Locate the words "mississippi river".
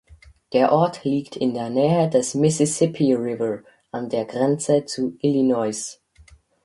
2.33-3.59